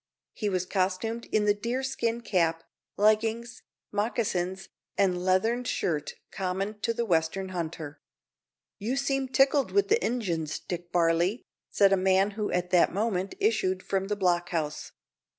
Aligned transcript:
He 0.33 0.49
was 0.49 0.65
costumed 0.65 1.25
in 1.31 1.45
the 1.45 1.53
deerskin 1.53 2.21
cap, 2.21 2.63
leggings, 2.97 3.61
moccasins, 3.91 4.67
and 4.97 5.23
leathern 5.23 5.63
shirt 5.63 6.15
common 6.31 6.79
to 6.79 6.91
the 6.91 7.05
western 7.05 7.49
hunter. 7.49 8.01
"You 8.79 8.95
seem 8.97 9.27
tickled 9.27 9.71
wi' 9.71 9.81
the 9.81 10.03
Injuns, 10.03 10.57
Dick 10.57 10.89
Varley," 10.91 11.43
said 11.69 11.93
a 11.93 11.97
man 11.97 12.31
who 12.31 12.49
at 12.51 12.71
that 12.71 12.91
moment 12.91 13.35
issued 13.39 13.83
from 13.83 14.07
the 14.07 14.15
blockhouse. 14.17 14.91